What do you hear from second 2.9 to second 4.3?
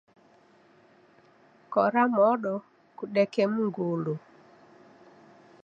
kudeke mngulu.